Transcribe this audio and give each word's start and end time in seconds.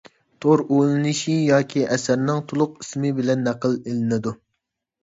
تور 0.45 0.63
ئۇلىنىشى 0.77 1.35
ياكى 1.49 1.83
ئەسەرنىڭ 1.97 2.43
تولۇق 2.53 2.83
ئىسمى 2.87 3.17
بىلەن 3.21 3.47
نەقىل 3.51 3.79
ئېلىنىدۇ. 3.85 4.37